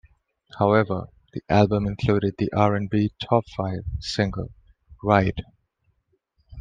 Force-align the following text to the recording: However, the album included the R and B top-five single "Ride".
However, 0.57 1.09
the 1.31 1.41
album 1.47 1.85
included 1.85 2.33
the 2.39 2.51
R 2.53 2.73
and 2.75 2.89
B 2.89 3.11
top-five 3.21 3.83
single 3.99 4.49
"Ride". 5.03 5.43